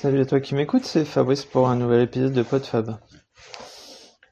Salut 0.00 0.22
à 0.22 0.24
toi 0.24 0.40
qui 0.40 0.54
m'écoute, 0.54 0.86
c'est 0.86 1.04
Fabrice 1.04 1.44
pour 1.44 1.68
un 1.68 1.76
nouvel 1.76 2.00
épisode 2.00 2.32
de 2.32 2.42
PodFab. 2.42 2.96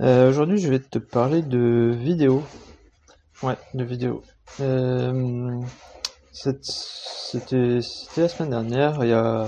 Euh, 0.01 0.31
Aujourd'hui, 0.31 0.57
je 0.57 0.71
vais 0.71 0.79
te 0.79 0.99
parler 0.99 1.43
de 1.43 1.93
vidéo. 1.95 2.43
Ouais, 3.43 3.59
de 3.75 3.85
vidéo. 3.85 4.23
Euh, 4.61 5.61
C'était 6.33 7.81
la 8.17 8.29
semaine 8.29 8.49
dernière, 8.49 9.05
il 9.05 9.11
y 9.11 9.13
a 9.13 9.47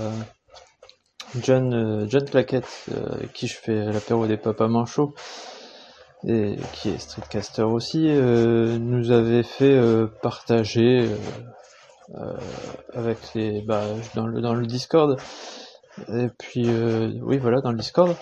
John, 1.41 1.73
euh, 1.73 2.05
John 2.07 2.25
Claquette, 2.25 2.87
qui 3.33 3.47
je 3.47 3.57
fais 3.57 3.85
l'apéro 3.85 4.27
des 4.27 4.37
papas 4.37 4.67
manchots, 4.67 5.15
et 6.27 6.55
qui 6.73 6.89
est 6.89 6.99
streetcaster 6.99 7.63
aussi, 7.63 7.97
nous 8.11 9.09
avait 9.09 9.41
fait 9.41 9.75
partager 10.21 11.09
avec 12.93 13.17
les 13.33 13.63
bah, 13.63 13.85
dans 14.13 14.27
le 14.27 14.39
dans 14.39 14.53
le 14.53 14.67
Discord 14.67 15.19
et 16.09 16.29
puis 16.37 16.67
oui 17.21 17.37
voilà 17.37 17.61
dans 17.61 17.71
le 17.71 17.77
Discord 17.77 18.15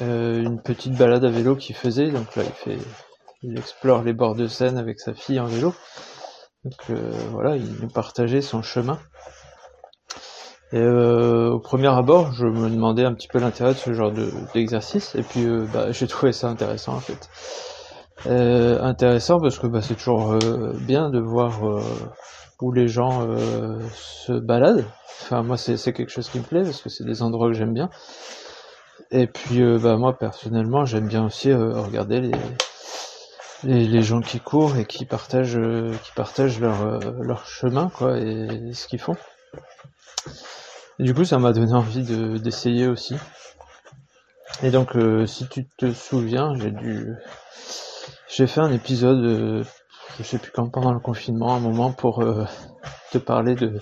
une 0.00 0.60
petite 0.62 0.96
balade 0.96 1.24
à 1.24 1.30
vélo 1.30 1.56
qu'il 1.56 1.76
faisait. 1.76 2.10
Donc 2.10 2.34
là 2.36 2.42
il 2.44 2.52
fait 2.52 2.78
il 3.42 3.58
explore 3.58 4.02
les 4.02 4.12
bords 4.12 4.34
de 4.34 4.46
Seine 4.46 4.78
avec 4.78 5.00
sa 5.00 5.14
fille 5.14 5.40
en 5.40 5.46
vélo. 5.46 5.74
Donc 6.64 6.98
voilà 7.30 7.56
il 7.56 7.72
nous 7.80 7.88
partageait 7.88 8.40
son 8.40 8.62
chemin. 8.62 8.98
Et 10.74 10.78
euh, 10.78 11.50
au 11.50 11.60
premier 11.60 11.86
abord, 11.86 12.32
je 12.32 12.46
me 12.46 12.68
demandais 12.68 13.04
un 13.04 13.14
petit 13.14 13.28
peu 13.28 13.38
l'intérêt 13.38 13.74
de 13.74 13.78
ce 13.78 13.92
genre 13.92 14.10
d'exercice, 14.54 15.14
et 15.14 15.22
puis 15.22 15.44
euh, 15.44 15.66
bah, 15.72 15.92
j'ai 15.92 16.08
trouvé 16.08 16.32
ça 16.32 16.48
intéressant 16.48 16.94
en 16.94 17.00
fait. 17.00 17.30
Euh, 18.26 18.80
intéressant 18.82 19.38
parce 19.38 19.58
que 19.60 19.68
bah, 19.68 19.82
c'est 19.82 19.94
toujours 19.94 20.32
euh, 20.32 20.72
bien 20.80 21.10
de 21.10 21.20
voir 21.20 21.64
euh, 21.64 21.80
où 22.64 22.72
les 22.72 22.88
gens 22.88 23.26
se 23.92 24.32
baladent. 24.32 24.84
Enfin 25.22 25.42
moi 25.42 25.56
c'est 25.56 25.92
quelque 25.92 26.10
chose 26.10 26.28
qui 26.28 26.38
me 26.38 26.44
plaît 26.44 26.62
parce 26.62 26.80
que 26.80 26.88
c'est 26.88 27.04
des 27.04 27.22
endroits 27.22 27.48
que 27.48 27.54
j'aime 27.54 27.74
bien. 27.74 27.90
Et 29.10 29.26
puis 29.26 29.62
bah 29.78 29.96
moi 29.96 30.18
personnellement 30.18 30.84
j'aime 30.84 31.08
bien 31.08 31.24
aussi 31.24 31.52
regarder 31.52 32.20
les, 32.20 33.86
les, 33.86 34.02
gens 34.02 34.20
qui 34.20 34.40
courent 34.40 34.76
et 34.76 34.84
qui 34.84 35.04
partagent 35.04 35.60
qui 36.02 36.12
partagent 36.16 36.60
leur 36.60 37.00
leur 37.22 37.46
chemin 37.46 37.90
quoi 37.94 38.18
et 38.18 38.72
ce 38.72 38.86
qu'ils 38.86 39.00
font. 39.00 39.16
Du 41.00 41.12
coup, 41.12 41.24
ça 41.24 41.38
m'a 41.38 41.52
donné 41.52 41.72
envie 41.72 42.04
d'essayer 42.40 42.86
aussi. 42.86 43.16
Et 44.62 44.70
donc, 44.70 44.96
euh, 44.96 45.26
si 45.26 45.48
tu 45.48 45.66
te 45.66 45.92
souviens, 45.92 46.54
j'ai 46.56 46.70
dû, 46.70 47.12
j'ai 48.28 48.46
fait 48.46 48.60
un 48.60 48.70
épisode, 48.70 49.24
euh, 49.24 49.64
je 50.18 50.22
sais 50.22 50.38
plus 50.38 50.50
quand, 50.52 50.68
pendant 50.68 50.92
le 50.92 51.00
confinement, 51.00 51.54
un 51.54 51.60
moment 51.60 51.92
pour 51.92 52.22
euh, 52.22 52.44
te 53.12 53.18
parler 53.18 53.54
de 53.54 53.80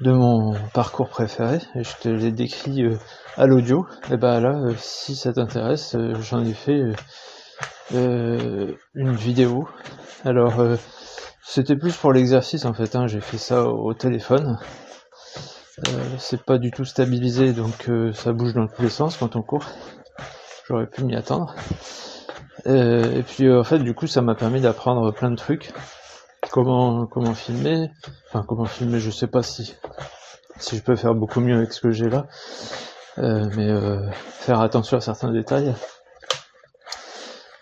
de 0.00 0.12
mon 0.12 0.54
parcours 0.74 1.08
préféré. 1.08 1.60
Je 1.74 1.94
te 2.02 2.08
l'ai 2.08 2.30
décrit 2.30 2.84
à 3.36 3.46
l'audio. 3.46 3.86
Et 4.10 4.18
ben 4.18 4.40
là, 4.40 4.74
si 4.76 5.16
ça 5.16 5.32
t'intéresse, 5.32 5.96
j'en 6.20 6.44
ai 6.44 6.52
fait 6.52 6.82
une 7.92 8.76
vidéo. 9.14 9.66
Alors, 10.24 10.60
c'était 11.42 11.76
plus 11.76 11.96
pour 11.96 12.12
l'exercice 12.12 12.66
en 12.66 12.74
fait. 12.74 12.94
Hein. 12.96 13.06
J'ai 13.06 13.20
fait 13.20 13.38
ça 13.38 13.64
au 13.64 13.94
téléphone. 13.94 14.58
Euh, 15.88 16.16
c'est 16.18 16.42
pas 16.42 16.58
du 16.58 16.70
tout 16.70 16.84
stabilisé, 16.84 17.52
donc 17.52 17.88
euh, 17.88 18.12
ça 18.12 18.32
bouge 18.32 18.54
dans 18.54 18.66
tous 18.66 18.82
les 18.82 18.88
sens 18.88 19.16
quand 19.16 19.36
on 19.36 19.42
court. 19.42 19.66
J'aurais 20.66 20.86
pu 20.86 21.04
m'y 21.04 21.14
attendre. 21.14 21.54
Euh, 22.66 23.18
et 23.18 23.22
puis 23.22 23.52
en 23.52 23.64
fait, 23.64 23.78
du 23.78 23.94
coup, 23.94 24.06
ça 24.06 24.22
m'a 24.22 24.34
permis 24.34 24.60
d'apprendre 24.60 25.12
plein 25.12 25.30
de 25.30 25.36
trucs. 25.36 25.72
Comment 26.50 27.06
comment 27.06 27.34
filmer, 27.34 27.90
enfin 28.28 28.44
comment 28.46 28.66
filmer, 28.66 29.00
je 29.00 29.10
sais 29.10 29.26
pas 29.26 29.42
si 29.42 29.74
si 30.58 30.76
je 30.76 30.82
peux 30.82 30.96
faire 30.96 31.14
beaucoup 31.14 31.40
mieux 31.40 31.56
avec 31.56 31.72
ce 31.72 31.80
que 31.80 31.90
j'ai 31.90 32.08
là, 32.08 32.26
mais 33.18 33.68
faire 34.30 34.60
attention 34.60 34.96
à 34.96 35.00
certains 35.00 35.32
détails. 35.32 35.74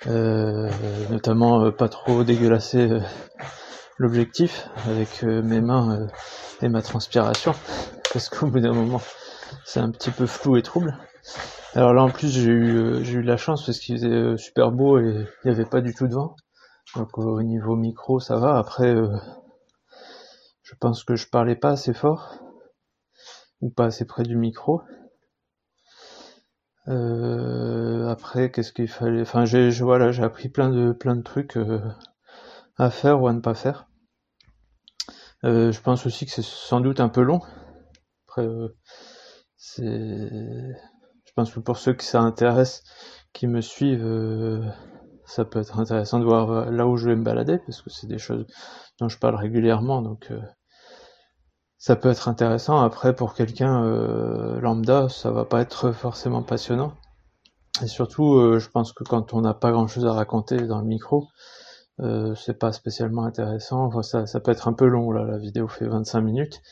notamment 0.07 1.73
pas 1.73 1.89
trop 1.89 2.25
dégueulasser 2.25 2.91
l'objectif 3.99 4.69
avec 4.87 5.23
mes 5.23 5.61
mains 5.61 6.09
et 6.61 6.69
ma 6.69 6.83
transpiration 6.83 7.55
parce 8.13 8.29
qu'au 8.29 8.47
bout 8.47 8.61
d'un 8.61 8.73
moment, 8.73 9.01
c'est 9.65 9.81
un 9.81 9.91
petit 9.91 10.11
peu 10.11 10.27
flou 10.27 10.57
et 10.57 10.63
trouble. 10.63 10.97
Alors 11.75 11.93
là, 11.93 12.03
en 12.05 12.11
plus, 12.11 12.29
j'ai 12.29 12.51
eu, 12.51 12.77
euh, 12.77 13.03
j'ai 13.03 13.15
eu 13.15 13.23
la 13.23 13.37
chance 13.37 13.67
parce 13.67 13.79
qu'il 13.81 13.97
faisait 13.97 14.09
euh, 14.09 14.37
super 14.37 14.71
beau 14.71 14.99
et 14.99 15.27
il 15.45 15.47
n'y 15.47 15.51
avait 15.51 15.65
pas 15.65 15.81
du 15.81 15.93
tout 15.93 16.07
de 16.07 16.15
vent. 16.15 16.37
Donc 16.95 17.19
au 17.19 17.43
niveau 17.43 17.75
micro, 17.75 18.21
ça 18.21 18.37
va. 18.39 18.59
Après, 18.59 18.95
euh, 18.95 19.09
je 20.63 20.75
pense 20.77 21.03
que 21.03 21.17
je 21.17 21.29
parlais 21.29 21.57
pas 21.57 21.71
assez 21.71 21.93
fort 21.93 22.39
ou 23.61 23.71
pas 23.71 23.87
assez 23.87 24.05
près 24.05 24.23
du 24.23 24.37
micro. 24.37 24.83
après, 26.87 28.51
qu'est-ce 28.53 28.73
qu'il 28.73 28.89
fallait? 28.89 29.23
Enfin, 29.23 29.45
j'ai, 29.45 29.71
voilà, 29.71 30.13
j'ai 30.13 30.23
appris 30.23 30.49
plein 30.49 30.71
de 30.71 30.93
plein 30.93 31.17
de 31.17 31.23
trucs 31.23 31.59
à 32.77 32.91
faire 32.91 33.21
ou 33.21 33.27
à 33.27 33.33
ne 33.33 33.41
pas 33.41 33.55
faire. 33.55 33.89
je 35.43 35.81
pense 35.81 36.07
aussi 36.07 36.27
que 36.27 36.33
c'est 36.33 36.45
sans 36.45 36.81
doute 36.81 37.01
un 37.01 37.09
peu 37.09 37.23
long 37.23 37.41
euh, 38.39 38.69
c'est, 39.57 40.31
pense 41.35 41.53
que 41.53 41.61
pour 41.61 41.79
ceux 41.79 41.95
qui 41.95 42.07
ça 42.07 42.21
intéresse, 42.21 42.83
qui 43.33 43.47
me 43.47 43.61
suivent, 43.61 44.05
euh, 44.05 44.65
ça 45.27 45.45
peut 45.45 45.61
être 45.61 45.79
intéressant 45.79 46.19
de 46.21 46.25
voir 46.25 46.51
euh, 46.51 46.71
là 46.71 46.87
où 46.87 46.97
je 46.97 47.09
vais 47.09 47.17
me 47.17 47.25
balader, 47.25 47.59
parce 47.59 47.83
que 47.83 47.91
c'est 47.91 48.07
des 48.07 48.19
choses 48.19 48.47
dont 49.01 49.09
je 49.09 49.19
parle 49.19 49.35
régulièrement, 49.37 50.03
donc 50.03 50.33
ça 51.79 51.97
peut 51.97 52.11
être 52.11 52.29
intéressant. 52.29 52.81
Après, 52.81 53.15
pour 53.15 53.35
quelqu'un 53.35 53.83
lambda, 54.61 55.09
ça 55.09 55.33
va 55.33 55.45
pas 55.45 55.61
être 55.61 55.91
forcément 55.91 56.43
passionnant. 56.43 56.95
Et 57.83 57.89
surtout, 57.89 58.59
je 58.59 58.69
pense 58.69 58.93
que 58.93 59.03
quand 59.03 59.35
on 59.35 59.41
n'a 59.41 59.53
pas 59.55 59.73
grand-chose 59.73 60.07
à 60.07 60.13
raconter 60.13 60.59
dans 60.69 60.81
le 60.81 60.87
micro, 60.87 61.27
c'est 62.37 62.59
pas 62.59 62.73
spécialement 62.73 63.25
intéressant. 63.25 63.85
Enfin, 63.87 64.03
ça, 64.03 64.27
ça 64.27 64.39
peut 64.39 64.53
être 64.53 64.69
un 64.69 64.73
peu 64.75 64.87
long 64.87 65.11
là. 65.11 65.25
La 65.25 65.39
vidéo 65.39 65.67
fait 65.67 65.87
25 65.87 66.21
minutes. 66.21 66.63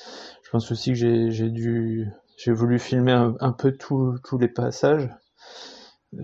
Je 0.44 0.50
pense 0.50 0.71
aussi 0.71 0.93
que 0.93 1.31
j'ai 1.31 1.50
dû, 1.50 2.09
j'ai 2.44 2.53
voulu 2.53 2.80
filmer 2.80 3.12
un, 3.38 3.53
peu 3.53 3.76
tous 3.76 4.38
les 4.38 4.48
passages, 4.48 5.08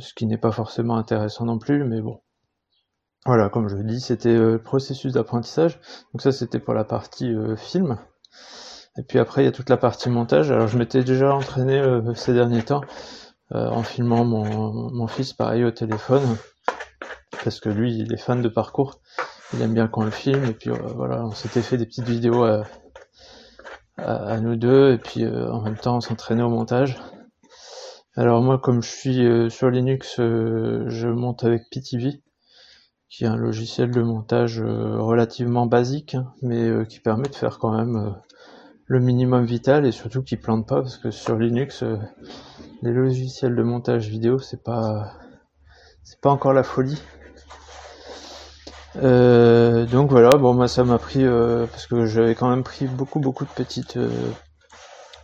ce 0.00 0.12
qui 0.14 0.26
n'est 0.26 0.38
pas 0.38 0.50
forcément 0.50 0.96
intéressant 0.96 1.44
non 1.44 1.58
plus, 1.58 1.84
mais 1.84 2.00
bon. 2.00 2.20
Voilà, 3.24 3.48
comme 3.48 3.68
je 3.68 3.76
dis, 3.76 4.00
c'était 4.00 4.30
euh, 4.30 4.52
le 4.52 4.62
processus 4.62 5.12
d'apprentissage. 5.12 5.78
Donc 6.12 6.22
ça, 6.22 6.32
c'était 6.32 6.58
pour 6.58 6.74
la 6.74 6.84
partie 6.84 7.32
euh, 7.32 7.56
film. 7.56 7.98
Et 8.96 9.02
puis 9.02 9.18
après, 9.18 9.42
il 9.42 9.44
y 9.44 9.48
a 9.48 9.52
toute 9.52 9.70
la 9.70 9.76
partie 9.76 10.08
montage. 10.08 10.50
Alors 10.50 10.66
je 10.66 10.76
m'étais 10.76 11.04
déjà 11.04 11.34
entraîné 11.34 11.78
euh, 11.78 12.14
ces 12.14 12.32
derniers 12.32 12.62
temps 12.62 12.82
en 13.50 13.82
filmant 13.82 14.26
mon, 14.26 14.92
mon 14.92 15.06
fils 15.06 15.32
pareil 15.32 15.64
au 15.64 15.70
téléphone, 15.70 16.36
parce 17.42 17.60
que 17.60 17.70
lui, 17.70 17.96
il 17.96 18.12
est 18.12 18.18
fan 18.18 18.42
de 18.42 18.48
parcours. 18.50 19.00
Il 19.54 19.62
aime 19.62 19.72
bien 19.72 19.88
qu'on 19.88 20.04
le 20.04 20.10
filme. 20.10 20.44
Et 20.44 20.52
puis 20.52 20.70
voilà, 20.94 21.24
on 21.24 21.30
s'était 21.30 21.62
fait 21.62 21.78
des 21.78 21.86
petites 21.86 22.06
vidéos 22.06 22.44
à, 23.98 24.40
nous 24.40 24.56
deux 24.56 24.92
et 24.92 24.98
puis 24.98 25.24
euh, 25.24 25.50
en 25.50 25.60
même 25.60 25.76
temps 25.76 26.00
s'entraîner 26.00 26.42
au 26.42 26.48
montage. 26.48 26.98
Alors 28.16 28.42
moi 28.42 28.58
comme 28.58 28.82
je 28.82 28.90
suis 28.90 29.26
euh, 29.26 29.48
sur 29.48 29.70
Linux, 29.70 30.18
euh, 30.18 30.84
je 30.88 31.08
monte 31.08 31.44
avec 31.44 31.68
PTV, 31.70 32.22
qui 33.08 33.24
est 33.24 33.28
un 33.28 33.36
logiciel 33.36 33.90
de 33.90 34.02
montage 34.02 34.60
relativement 34.60 35.66
basique, 35.66 36.14
hein, 36.14 36.32
mais 36.42 36.86
qui 36.88 37.00
permet 37.00 37.28
de 37.28 37.34
faire 37.34 37.58
quand 37.58 37.72
même 37.72 38.16
le 38.86 39.00
minimum 39.00 39.44
vital 39.44 39.86
et 39.86 39.92
surtout 39.92 40.22
qui 40.22 40.36
plante 40.36 40.66
pas 40.66 40.82
parce 40.82 40.96
que 40.96 41.10
sur 41.10 41.36
Linux 41.36 41.84
les 42.82 42.92
logiciels 42.92 43.54
de 43.54 43.62
montage 43.62 44.08
vidéo 44.08 44.38
c'est 44.38 44.62
pas 44.62 45.12
c'est 46.04 46.20
pas 46.20 46.30
encore 46.30 46.54
la 46.54 46.62
folie 46.62 47.02
euh, 49.02 49.86
donc 49.86 50.10
voilà, 50.10 50.30
bon 50.30 50.54
moi 50.54 50.66
ça 50.68 50.84
m'a 50.84 50.98
pris 50.98 51.24
euh, 51.24 51.66
parce 51.66 51.86
que 51.86 52.06
j'avais 52.06 52.34
quand 52.34 52.48
même 52.48 52.64
pris 52.64 52.86
beaucoup 52.86 53.20
beaucoup 53.20 53.44
de 53.44 53.50
petites 53.50 53.96
euh, 53.96 54.10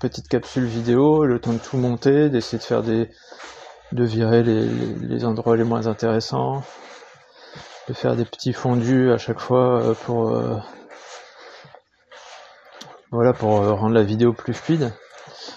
petites 0.01 0.29
capsules 0.29 0.67
vidéo, 0.67 1.25
le 1.25 1.41
temps 1.41 1.53
de 1.53 1.59
tout 1.59 1.77
monter, 1.77 2.29
d'essayer 2.29 2.59
de 2.59 2.63
faire 2.63 2.83
des 2.83 3.11
de 3.93 4.05
virer 4.05 4.43
les, 4.43 4.67
les, 4.67 5.25
endroits 5.25 5.57
les 5.57 5.65
moins 5.65 5.87
intéressants, 5.87 6.63
de 7.89 7.95
faire 7.95 8.17
des 8.17 8.25
petits 8.25 8.53
fondus 8.53 9.13
à 9.13 9.19
chaque 9.19 9.41
fois 9.41 9.95
pour 10.05 10.33
voilà 13.11 13.33
pour 13.33 13.51
rendre 13.51 13.95
la 13.95 14.03
vidéo 14.03 14.33
plus 14.33 14.55
fluide. 14.55 14.93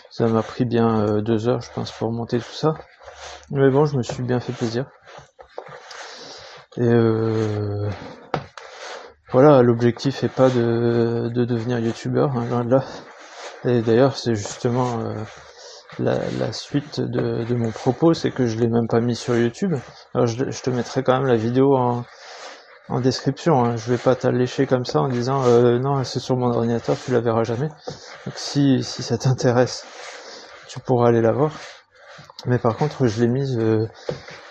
Ça 0.10 0.28
m'a 0.28 0.44
pris 0.44 0.66
bien 0.66 1.22
deux 1.22 1.48
heures 1.48 1.62
je 1.62 1.72
pense 1.72 1.92
pour 1.92 2.12
monter 2.12 2.40
tout 2.40 2.54
ça. 2.54 2.76
Mais 3.52 3.70
bon 3.70 3.86
je 3.86 3.98
me 3.98 4.04
suis 4.04 4.24
bien 4.24 4.40
fait 4.40 4.54
plaisir. 4.54 4.86
Et 6.78 6.84
euh, 6.84 7.90
voilà, 9.32 9.62
l'objectif 9.62 10.24
est 10.24 10.34
pas 10.34 10.50
de, 10.50 11.30
de 11.34 11.46
devenir 11.46 11.80
youtubeur, 11.80 12.36
hein, 12.38 12.64
là. 12.68 12.84
Et 13.66 13.82
d'ailleurs, 13.82 14.16
c'est 14.16 14.36
justement 14.36 15.00
euh, 15.00 15.16
la, 16.00 16.54
suite 16.54 17.02
de, 17.02 17.44
de, 17.44 17.56
mon 17.56 17.72
propos, 17.72 18.14
c'est 18.14 18.32
que 18.32 18.46
je 18.46 18.58
l'ai 18.58 18.68
même 18.68 18.88
pas 18.88 19.02
mis 19.02 19.16
sur 19.16 19.36
YouTube. 19.36 19.76
Alors 20.14 20.28
je, 20.28 20.50
je, 20.50 20.62
te 20.62 20.70
mettrai 20.70 21.04
quand 21.04 21.14
même 21.14 21.28
la 21.28 21.36
vidéo 21.36 21.76
en, 21.76 22.06
en 22.90 23.00
description. 23.02 23.66
Hein. 23.66 23.76
Je 23.78 23.92
vais 23.92 23.98
pas 23.98 24.16
t'allécher 24.16 24.68
comme 24.68 24.86
ça 24.86 25.02
en 25.02 25.08
disant 25.08 25.44
euh, 25.46 25.80
non, 25.80 26.04
c'est 26.04 26.20
sur 26.20 26.38
mon 26.38 26.52
ordinateur, 26.52 26.96
tu 27.04 27.12
la 27.12 27.20
verras 27.20 27.44
jamais. 27.44 27.70
Donc 28.26 28.36
si, 28.36 28.84
si 28.84 29.04
ça 29.04 29.18
t'intéresse 29.18 29.86
tu 30.68 30.80
pourras 30.80 31.10
aller 31.10 31.22
la 31.22 31.32
voir. 31.32 31.52
Mais 32.46 32.60
par 32.60 32.78
contre, 32.78 33.08
je 33.08 33.22
l'ai 33.22 33.28
mise 33.28 33.60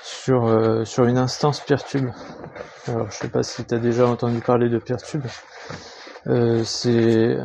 sur, 0.03 0.87
sur 0.87 1.05
une 1.05 1.19
instance 1.19 1.61
Peertube. 1.61 2.11
Alors, 2.88 3.11
je 3.11 3.17
sais 3.17 3.29
pas 3.29 3.43
si 3.43 3.65
tu 3.65 3.75
as 3.75 3.79
déjà 3.79 4.06
entendu 4.06 4.41
parler 4.41 4.69
de 4.69 4.79
Peertube. 4.79 5.25
c'est 6.65 7.38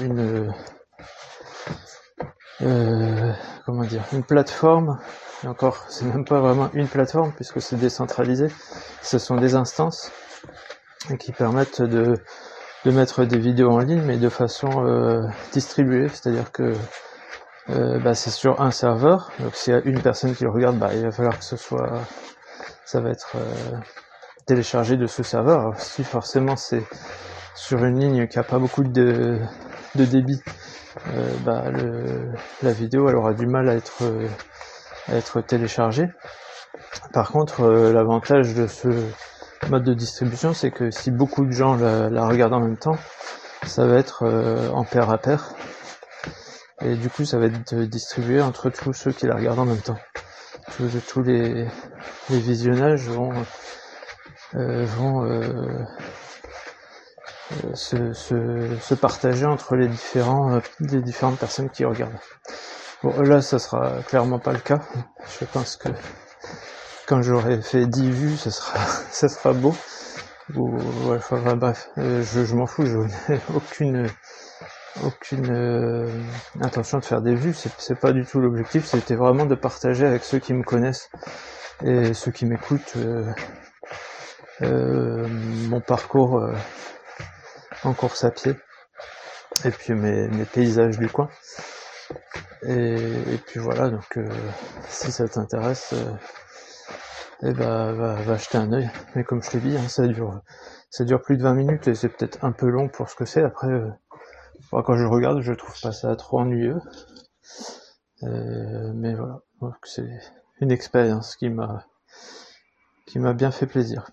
une 0.00 0.52
comment 3.64 3.84
dire 3.84 4.04
une 4.12 4.22
plateforme 4.22 4.98
et 5.44 5.46
encore 5.46 5.84
c'est 5.88 6.04
même 6.04 6.24
pas 6.24 6.40
vraiment 6.40 6.70
une 6.74 6.88
plateforme 6.88 7.32
puisque 7.32 7.60
c'est 7.60 7.76
décentralisé 7.76 8.48
ce 9.02 9.18
sont 9.18 9.36
des 9.36 9.54
instances 9.54 10.10
qui 11.18 11.32
permettent 11.32 11.82
de, 11.82 12.18
de 12.84 12.90
mettre 12.90 13.24
des 13.24 13.38
vidéos 13.38 13.70
en 13.70 13.78
ligne 13.78 14.02
mais 14.02 14.18
de 14.18 14.28
façon 14.28 14.84
euh, 14.84 15.22
distribuée 15.52 16.08
c'est 16.12 16.28
à 16.28 16.32
dire 16.32 16.52
que 16.52 16.74
euh, 17.68 17.98
bah, 17.98 18.14
c'est 18.14 18.30
sur 18.30 18.60
un 18.60 18.70
serveur 18.70 19.30
donc 19.38 19.54
s'il 19.54 19.74
y 19.74 19.76
a 19.76 19.80
une 19.84 20.00
personne 20.00 20.34
qui 20.34 20.44
le 20.44 20.50
regarde 20.50 20.78
bah, 20.78 20.90
il 20.94 21.02
va 21.02 21.12
falloir 21.12 21.38
que 21.38 21.44
ce 21.44 21.56
soit 21.56 21.90
ça 22.84 23.00
va 23.00 23.10
être 23.10 23.36
euh, 23.36 23.76
téléchargé 24.46 24.96
de 24.96 25.06
ce 25.06 25.22
serveur 25.22 25.78
si 25.78 26.02
forcément 26.02 26.56
c'est 26.56 26.82
sur 27.54 27.84
une 27.84 28.00
ligne 28.00 28.26
qui 28.26 28.38
a 28.38 28.42
pas 28.42 28.58
beaucoup 28.58 28.82
de, 28.82 29.38
de 29.94 30.04
débit 30.04 30.42
euh, 31.08 31.32
bah, 31.44 31.64
la 32.62 32.72
vidéo 32.72 33.08
elle 33.08 33.16
aura 33.16 33.32
du 33.32 33.46
mal 33.46 33.68
à 33.68 33.74
être, 33.74 34.02
à 35.08 35.14
être 35.14 35.40
téléchargée. 35.40 36.08
Par 37.12 37.30
contre, 37.30 37.62
euh, 37.62 37.92
l'avantage 37.92 38.54
de 38.54 38.66
ce 38.66 38.88
mode 39.68 39.84
de 39.84 39.94
distribution, 39.94 40.52
c'est 40.52 40.70
que 40.70 40.90
si 40.90 41.10
beaucoup 41.10 41.44
de 41.44 41.52
gens 41.52 41.76
la, 41.76 42.26
regardent 42.26 42.54
en 42.54 42.60
même 42.60 42.76
temps, 42.76 42.98
ça 43.66 43.86
va 43.86 43.96
être 43.96 44.24
en 44.72 44.84
paire 44.84 45.10
à 45.10 45.18
paire. 45.18 45.52
Et 46.82 46.94
du 46.96 47.10
coup, 47.10 47.24
ça 47.24 47.38
va 47.38 47.46
être 47.46 47.74
distribué 47.74 48.40
entre 48.40 48.70
tous 48.70 48.92
ceux 48.92 49.12
qui 49.12 49.26
la 49.26 49.34
regardent 49.34 49.60
en 49.60 49.66
même 49.66 49.82
temps. 49.82 49.98
Tous, 51.08 51.22
les, 51.22 51.66
les 52.30 52.38
visionnages 52.40 53.08
vont, 53.08 53.32
vont 54.54 55.24
euh, 57.52 57.74
se, 57.74 58.12
se, 58.12 58.76
se, 58.80 58.94
partager 58.94 59.46
entre 59.46 59.74
les 59.74 59.88
différents 59.88 60.54
euh, 60.54 60.60
les 60.80 61.00
différentes 61.02 61.38
personnes 61.38 61.68
qui 61.68 61.84
regardent. 61.84 62.18
Bon 63.02 63.20
là 63.22 63.42
ça 63.42 63.58
sera 63.58 64.02
clairement 64.06 64.38
pas 64.38 64.52
le 64.52 64.58
cas. 64.58 64.80
Je 65.40 65.44
pense 65.46 65.76
que 65.76 65.88
quand 67.06 67.22
j'aurai 67.22 67.60
fait 67.60 67.86
10 67.86 68.10
vues, 68.10 68.36
ça 68.36 68.50
sera 68.50 68.78
ça 69.10 69.28
sera 69.28 69.52
beau. 69.52 69.74
Ou 70.56 70.68
ouais, 71.08 71.16
enfin, 71.16 71.54
bref, 71.54 71.90
euh, 71.98 72.22
je, 72.24 72.44
je 72.44 72.54
m'en 72.56 72.66
fous, 72.66 72.84
je 72.84 72.98
n'ai 72.98 73.40
aucune 73.54 74.08
aucune 75.04 76.10
intention 76.60 76.98
de 76.98 77.04
faire 77.04 77.22
des 77.22 77.34
vues, 77.34 77.54
c'est 77.54 77.98
pas 77.98 78.12
du 78.12 78.24
tout 78.24 78.40
l'objectif, 78.40 78.84
c'était 78.86 79.14
vraiment 79.14 79.46
de 79.46 79.54
partager 79.54 80.06
avec 80.06 80.24
ceux 80.24 80.38
qui 80.38 80.52
me 80.52 80.62
connaissent 80.62 81.10
et 81.84 82.12
ceux 82.12 82.30
qui 82.32 82.44
m'écoutent 82.44 82.96
euh, 84.62 85.26
mon 85.68 85.80
parcours 85.80 86.42
en 87.84 87.94
course 87.94 88.24
à 88.24 88.30
pied. 88.30 88.54
Et 89.64 89.70
puis 89.70 89.94
mes, 89.94 90.28
mes 90.28 90.44
paysages 90.44 90.98
du 90.98 91.08
coin. 91.08 91.28
Et, 92.62 93.38
puis 93.46 93.60
voilà, 93.60 93.88
donc 93.88 94.16
euh, 94.16 94.28
si 94.88 95.10
ça 95.12 95.26
t'intéresse, 95.28 95.92
euh, 95.94 96.12
eh 97.42 97.52
ben, 97.52 97.92
va, 97.92 98.14
va 98.14 98.36
jeter 98.36 98.58
un 98.58 98.72
œil. 98.72 98.90
Mais 99.14 99.24
comme 99.24 99.42
je 99.42 99.50
te 99.50 99.56
dis, 99.56 99.76
hein, 99.76 99.88
ça 99.88 100.06
dure 100.06 100.40
ça 100.90 101.04
dure 101.04 101.22
plus 101.22 101.36
de 101.36 101.42
20 101.42 101.54
minutes 101.54 101.88
et 101.88 101.94
c'est 101.94 102.08
peut-être 102.08 102.44
un 102.44 102.52
peu 102.52 102.68
long 102.68 102.88
pour 102.88 103.08
ce 103.08 103.14
que 103.14 103.24
c'est. 103.24 103.42
Après, 103.42 103.68
euh, 104.74 104.82
quand 104.82 104.96
je 104.96 105.04
regarde, 105.04 105.40
je 105.42 105.52
trouve 105.52 105.80
pas 105.80 105.92
ça 105.92 106.14
trop 106.16 106.40
ennuyeux. 106.40 106.80
mais 108.22 109.14
voilà, 109.14 109.40
c'est 109.84 110.08
une 110.60 110.70
expérience 110.70 111.36
qui 111.36 111.48
m'a 111.48 111.86
qui 113.06 113.18
m'a 113.18 113.32
bien 113.34 113.50
fait 113.50 113.66
plaisir. 113.66 114.10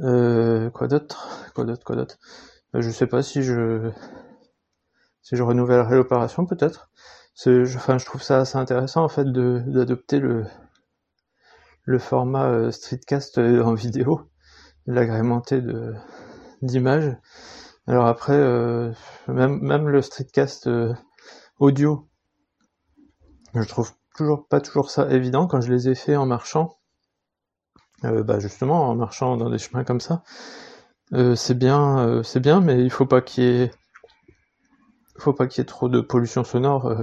Euh, 0.00 0.70
quoi 0.70 0.88
d'autre? 0.88 1.28
Quoi 1.54 1.64
d'autre? 1.64 1.84
Quoi 1.84 1.96
d'autre? 1.96 2.16
Euh, 2.74 2.82
Je 2.82 2.90
sais 2.90 3.06
pas 3.06 3.22
si 3.22 3.42
je 3.42 3.90
si 5.22 5.36
je 5.36 5.42
renouvellerai 5.42 5.96
l'opération 5.96 6.46
peut-être. 6.46 6.90
Je, 7.44 7.62
enfin, 7.76 7.98
je 7.98 8.04
trouve 8.04 8.22
ça 8.22 8.38
assez 8.40 8.58
intéressant 8.58 9.04
en 9.04 9.08
fait 9.08 9.24
d'adopter 9.32 10.18
le 10.18 10.44
le 11.84 11.98
format 11.98 12.46
euh, 12.50 12.70
streetcast 12.70 13.38
euh, 13.38 13.62
en 13.64 13.74
vidéo, 13.74 14.30
l'agrémenter 14.86 15.60
de 15.60 15.94
d'images. 16.62 17.16
Alors 17.88 18.06
après, 18.06 18.34
euh, 18.34 18.92
même 19.26 19.88
le 19.88 20.02
streetcast 20.02 20.70
audio, 21.58 22.08
je 23.54 23.64
trouve 23.64 23.92
toujours 24.14 24.46
pas 24.46 24.60
toujours 24.60 24.90
ça 24.90 25.10
évident 25.10 25.48
quand 25.48 25.60
je 25.60 25.72
les 25.72 25.88
ai 25.88 25.94
fait 25.94 26.14
en 26.14 26.26
marchant 26.26 26.78
euh, 28.04 28.22
bah 28.22 28.38
justement 28.38 28.88
en 28.88 28.94
marchant 28.94 29.36
dans 29.36 29.50
des 29.50 29.58
chemins 29.58 29.84
comme 29.84 30.00
ça. 30.00 30.22
Euh, 31.14 31.34
c'est 31.34 31.54
bien, 31.54 31.98
euh, 31.98 32.22
c'est 32.22 32.40
bien, 32.40 32.60
mais 32.60 32.82
il 32.84 32.90
faut 32.90 33.06
pas 33.06 33.20
qu'il 33.20 33.44
y 33.44 33.46
ait, 33.48 33.70
faut 35.18 35.32
pas 35.32 35.46
qu'il 35.48 35.60
y 35.60 35.62
ait 35.62 35.66
trop 35.66 35.88
de 35.88 36.00
pollution 36.00 36.44
sonore 36.44 36.94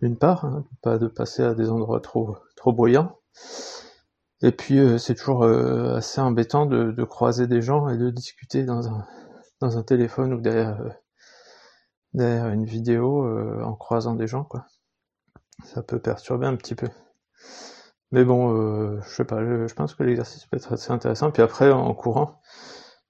d'une 0.00 0.16
part, 0.16 0.44
hein, 0.44 0.64
pas 0.82 0.98
de 0.98 1.06
passer 1.06 1.44
à 1.44 1.54
des 1.54 1.70
endroits 1.70 2.00
trop 2.00 2.36
trop 2.56 2.72
bruyants. 2.72 3.18
Et 4.42 4.50
puis 4.50 4.80
c'est 4.98 5.14
toujours 5.14 5.44
assez 5.44 6.20
embêtant 6.20 6.66
de, 6.66 7.04
croiser 7.04 7.46
des 7.46 7.62
gens 7.62 7.88
et 7.88 7.96
de 7.96 8.10
discuter 8.10 8.64
dans 8.64 8.88
un 8.88 9.06
dans 9.62 9.78
un 9.78 9.82
téléphone 9.82 10.34
ou 10.34 10.40
derrière 10.40 10.78
derrière 12.14 12.48
une 12.48 12.66
vidéo 12.66 13.26
en 13.62 13.74
croisant 13.74 14.14
des 14.14 14.26
gens 14.26 14.44
quoi. 14.44 14.66
Ça 15.64 15.82
peut 15.82 15.98
perturber 15.98 16.46
un 16.46 16.56
petit 16.56 16.74
peu. 16.74 16.88
Mais 18.10 18.24
bon, 18.24 18.54
euh, 18.54 19.00
je 19.02 19.14
sais 19.14 19.24
pas, 19.24 19.40
je, 19.40 19.74
pense 19.74 19.94
que 19.94 20.02
l'exercice 20.02 20.44
peut 20.46 20.58
être 20.58 20.72
assez 20.72 20.92
intéressant. 20.92 21.30
Puis 21.30 21.42
après, 21.42 21.70
en 21.70 21.94
courant, 21.94 22.40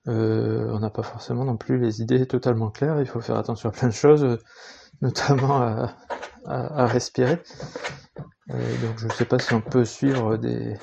euh, 0.07 0.69
on 0.71 0.79
n'a 0.79 0.91
pas 0.91 1.03
forcément 1.03 1.45
non 1.45 1.57
plus 1.57 1.79
les 1.79 2.03
idées 2.03 2.25
totalement 2.27 2.71
claires. 2.71 3.01
Il 3.01 3.07
faut 3.07 3.21
faire 3.21 3.37
attention 3.37 3.69
à 3.69 3.73
plein 3.73 3.89
de 3.89 3.93
choses, 3.93 4.39
notamment 5.03 5.61
à, 6.47 6.87
respirer. 6.87 7.43
donc 8.49 8.99
je 8.99 9.09
sais 9.09 9.25
pas 9.25 9.39
si 9.39 9.55
on 9.55 9.61
peut 9.61 9.85
suivre 9.85 10.37
des 10.37 10.77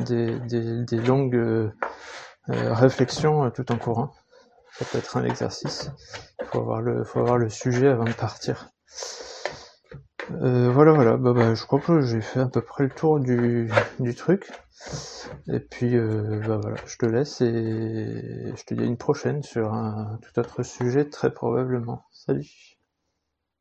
des, 0.00 1.00
longues 1.04 1.72
euh, 2.50 2.74
réflexions 2.74 3.50
tout 3.50 3.70
en 3.72 3.78
courant. 3.78 4.12
Ça 4.78 4.84
peut 4.84 4.98
être 4.98 5.16
un 5.16 5.24
exercice. 5.24 5.90
Il 6.40 6.46
faut 6.46 6.58
avoir 6.60 6.80
le, 7.38 7.48
sujet 7.48 7.88
avant 7.88 8.04
de 8.04 8.12
partir. 8.12 8.70
Euh, 10.42 10.70
voilà, 10.72 10.92
voilà, 10.92 11.16
bah, 11.16 11.32
bah, 11.32 11.54
je 11.54 11.64
crois 11.64 11.80
que 11.80 12.00
j'ai 12.00 12.20
fait 12.20 12.40
à 12.40 12.46
peu 12.46 12.60
près 12.60 12.84
le 12.84 12.90
tour 12.90 13.20
du, 13.20 13.70
truc. 14.16 14.50
Et 15.48 15.60
puis, 15.60 15.96
euh, 15.96 16.40
bah 16.46 16.60
je 16.86 16.96
te 16.96 17.06
laisse 17.06 17.40
et 17.40 18.52
je 18.56 18.64
te 18.64 18.74
dis 18.74 18.82
à 18.82 18.86
une 18.86 18.96
prochaine 18.96 19.42
sur 19.42 19.72
un 19.72 20.18
tout 20.22 20.38
autre 20.38 20.62
sujet, 20.62 21.08
très 21.08 21.32
probablement. 21.32 22.04
Salut 22.10 22.76